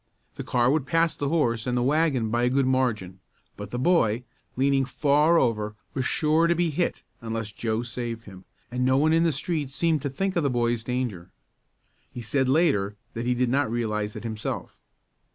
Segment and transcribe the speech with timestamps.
[0.33, 3.19] The car would pass the horse and the wagon by a good margin,
[3.55, 4.23] but the boy,
[4.55, 9.13] leaning far over, was sure to be hit unless Joe saved him, and no one
[9.13, 11.29] in the street seemed to think of the boy's danger.
[12.11, 14.75] He said later that he did not realize it himself.